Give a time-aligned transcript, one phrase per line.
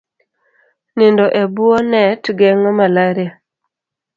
[0.95, 3.31] Nindo e bwo net geng'o malaria